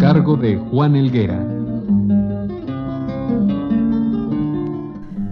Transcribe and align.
Cargo 0.00 0.34
de 0.34 0.56
Juan 0.56 0.96
Elguera. 0.96 1.46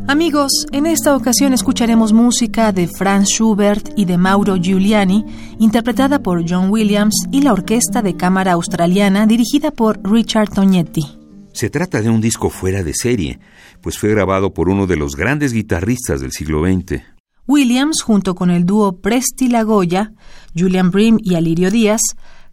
Amigos, 0.07 0.67
en 0.73 0.85
esta 0.85 1.17
ocasión 1.17 1.55
escucharemos 1.55 2.13
música 2.13 2.71
de 2.73 2.87
Franz 2.87 3.29
Schubert 3.29 3.91
y 3.97 4.05
de 4.05 4.19
Mauro 4.19 4.57
Giuliani, 4.57 5.25
interpretada 5.59 6.23
por 6.23 6.45
John 6.47 6.69
Williams 6.69 7.15
y 7.33 7.41
la 7.43 7.55
Orquesta 7.55 8.03
de 8.03 8.17
Cámara 8.17 8.53
Australiana 8.53 9.27
dirigida 9.27 9.71
por 9.71 10.01
Richard 10.05 10.51
Tognetti. 10.51 11.03
Se 11.55 11.71
trata 11.71 12.03
de 12.03 12.11
un 12.11 12.21
disco 12.21 12.51
fuera 12.51 12.83
de 12.83 12.93
serie, 12.93 13.41
pues 13.81 13.99
fue 13.99 14.11
grabado 14.11 14.53
por 14.53 14.69
uno 14.69 14.87
de 14.87 14.97
los 14.97 15.17
grandes 15.17 15.55
guitarristas 15.55 16.21
del 16.21 16.33
siglo 16.33 16.63
XX. 16.63 17.03
Williams, 17.47 18.03
junto 18.03 18.35
con 18.35 18.51
el 18.51 18.67
dúo 18.67 19.01
Presti 19.01 19.49
Lagoya, 19.49 20.13
Julian 20.55 20.91
Brim 20.91 21.17
y 21.23 21.37
Alirio 21.37 21.71
Díaz, 21.71 22.03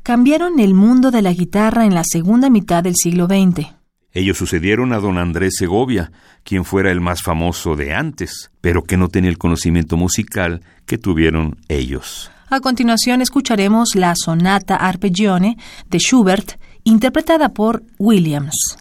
cambiaron 0.06 0.60
el 0.60 0.76
mundo 0.76 1.10
de 1.10 1.24
la 1.24 1.34
guitarra 1.34 1.84
en 1.84 1.96
la 1.96 2.04
segunda 2.04 2.52
mitad 2.52 2.84
del 2.84 2.94
siglo 2.96 3.26
XX. 3.26 3.70
Ellos 4.12 4.38
sucedieron 4.38 4.94
a 4.94 5.00
don 5.00 5.18
Andrés 5.18 5.56
Segovia, 5.58 6.12
quien 6.44 6.64
fuera 6.64 6.92
el 6.92 7.02
más 7.02 7.24
famoso 7.24 7.76
de 7.76 7.96
antes, 7.96 8.52
pero 8.62 8.84
que 8.84 8.98
no 8.98 9.10
tenía 9.10 9.32
el 9.32 9.40
conocimiento 9.40 9.98
musical 9.98 10.62
que 10.86 11.00
tuvieron 11.00 11.58
ellos. 11.70 12.30
A 12.50 12.60
continuación 12.60 13.24
escucharemos 13.24 13.96
la 13.96 14.14
sonata 14.16 14.76
Arpeggione 14.76 15.58
de 15.90 15.98
Schubert, 15.98 16.62
interpretada 16.84 17.50
por 17.50 17.82
Williams. 17.98 18.78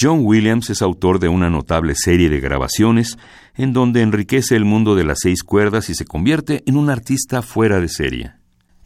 John 0.00 0.20
Williams 0.22 0.70
es 0.70 0.80
autor 0.80 1.18
de 1.18 1.28
una 1.28 1.50
notable 1.50 1.94
serie 1.94 2.30
de 2.30 2.40
grabaciones 2.40 3.18
en 3.54 3.74
donde 3.74 4.00
enriquece 4.00 4.56
el 4.56 4.64
mundo 4.64 4.94
de 4.94 5.04
las 5.04 5.18
seis 5.20 5.42
cuerdas 5.42 5.90
y 5.90 5.94
se 5.94 6.06
convierte 6.06 6.62
en 6.66 6.76
un 6.76 6.88
artista 6.88 7.42
fuera 7.42 7.80
de 7.80 7.88
serie. 7.88 8.32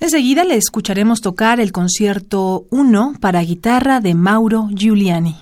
Enseguida 0.01 0.43
le 0.43 0.57
escucharemos 0.57 1.21
tocar 1.21 1.61
el 1.61 1.71
concierto 1.71 2.67
1 2.71 3.15
para 3.21 3.41
guitarra 3.43 4.01
de 4.01 4.15
Mauro 4.15 4.69
Giuliani. 4.75 5.37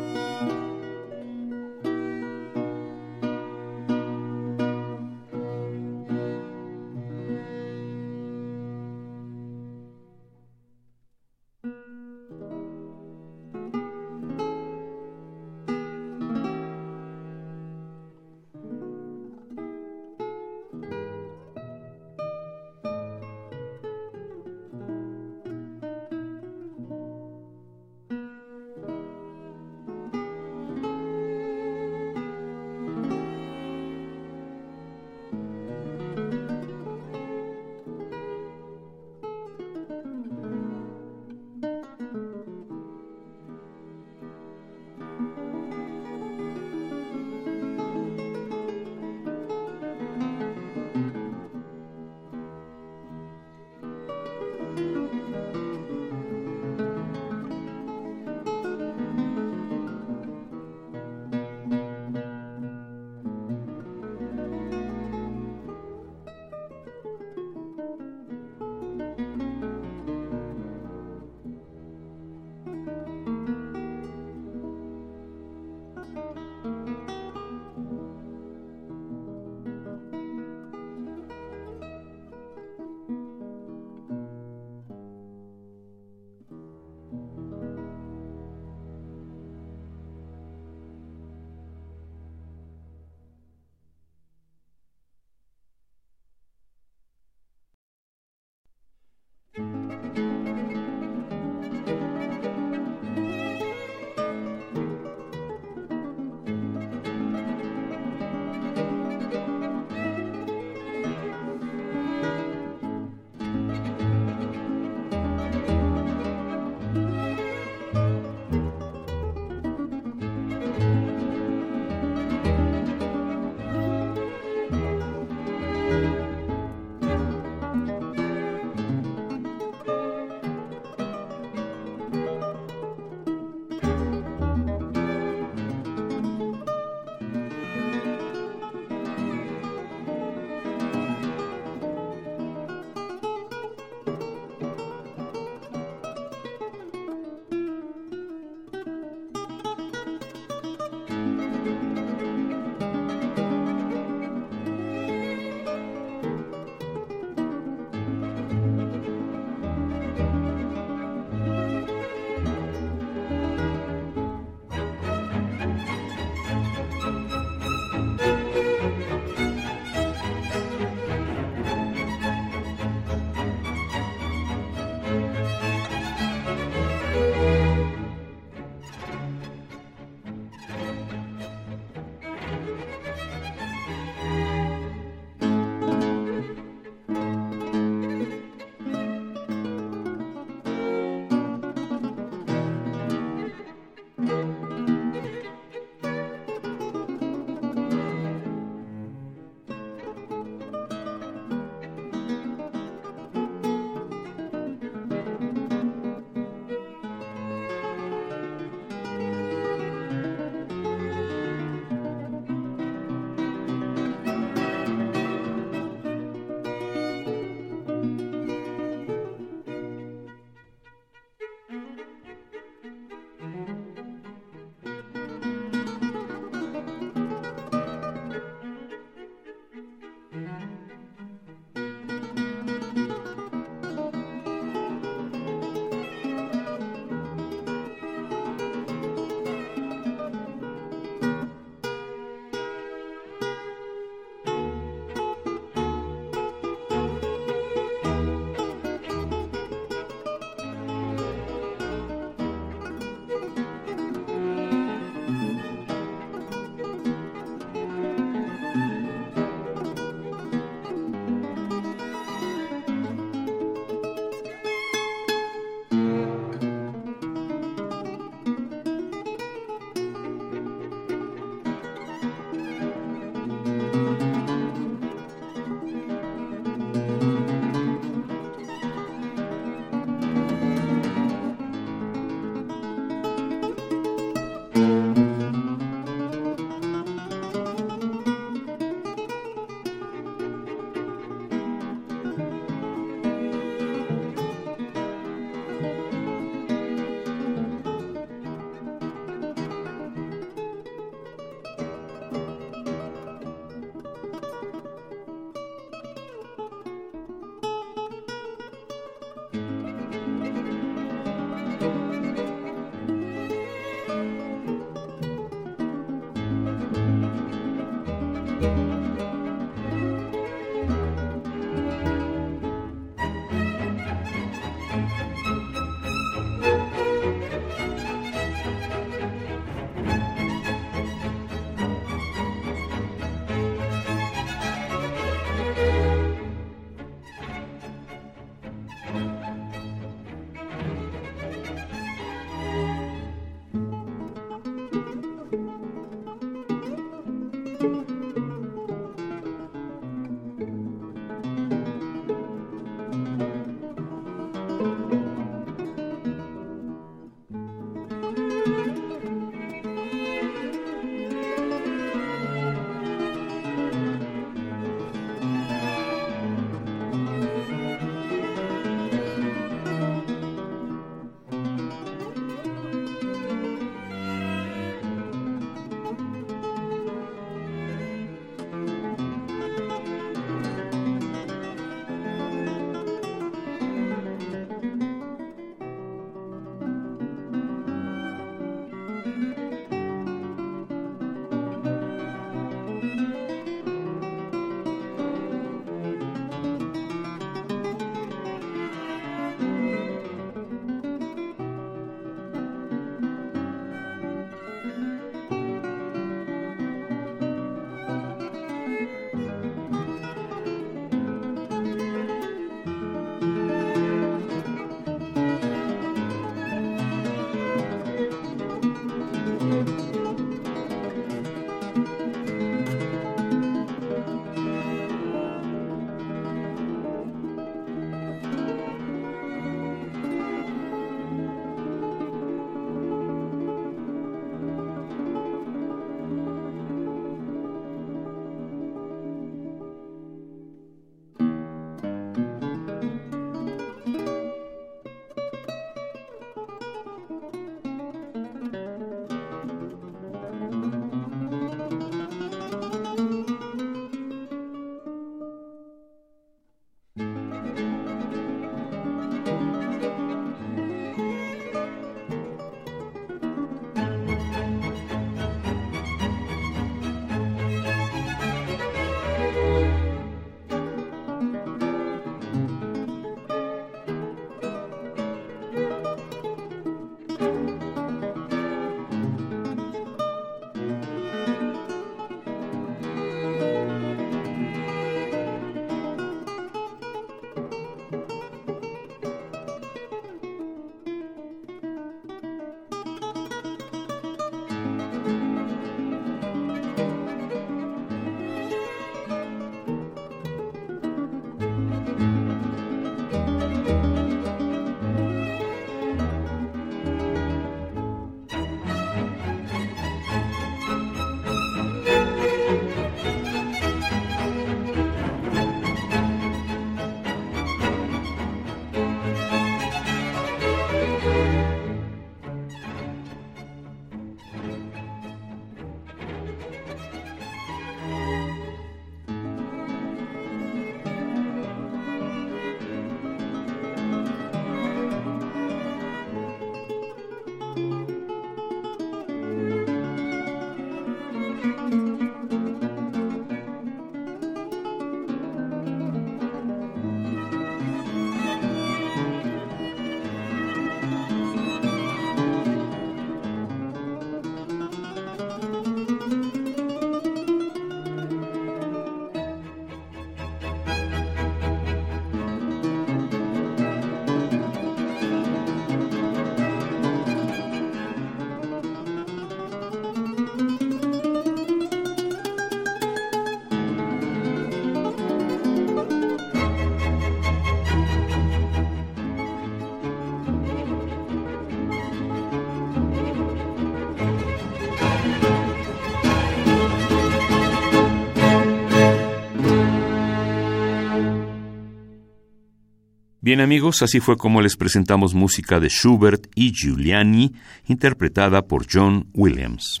Bien 593.50 593.60
amigos, 593.60 594.00
así 594.02 594.20
fue 594.20 594.36
como 594.36 594.62
les 594.62 594.76
presentamos 594.76 595.34
música 595.34 595.80
de 595.80 595.88
Schubert 595.88 596.46
y 596.54 596.70
Giuliani, 596.72 597.52
interpretada 597.88 598.62
por 598.62 598.86
John 598.88 599.26
Williams. 599.34 600.00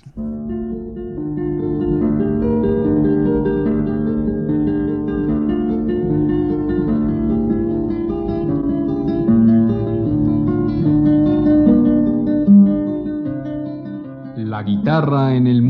La 14.36 14.62
guitarra 14.62 15.34
en 15.34 15.48
el 15.48 15.60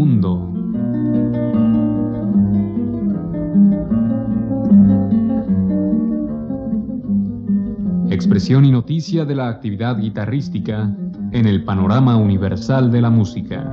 Expresión 8.40 8.64
y 8.64 8.70
noticia 8.70 9.26
de 9.26 9.34
la 9.34 9.50
actividad 9.50 9.98
guitarrística 9.98 10.90
en 11.30 11.46
el 11.46 11.62
panorama 11.62 12.16
universal 12.16 12.90
de 12.90 13.02
la 13.02 13.10
música. 13.10 13.70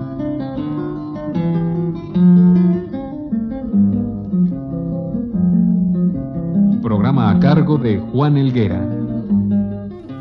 Programa 6.81 7.29
a 7.29 7.39
cargo 7.39 7.77
de 7.77 7.97
Juan 8.11 8.35
Elguera. 8.35 8.85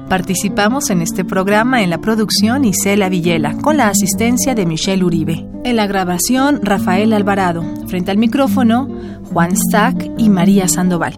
Participamos 0.08 0.90
en 0.90 1.02
este 1.02 1.24
programa 1.24 1.82
en 1.82 1.90
la 1.90 1.98
producción 1.98 2.64
Isela 2.64 3.08
Villela, 3.08 3.56
con 3.60 3.76
la 3.76 3.88
asistencia 3.88 4.54
de 4.54 4.64
Michelle 4.64 5.02
Uribe. 5.02 5.44
En 5.64 5.74
la 5.74 5.88
grabación, 5.88 6.60
Rafael 6.62 7.12
Alvarado. 7.14 7.64
Frente 7.88 8.12
al 8.12 8.18
micrófono, 8.18 8.86
Juan 9.32 9.56
Stack 9.56 10.08
y 10.18 10.28
María 10.28 10.68
Sandoval. 10.68 11.16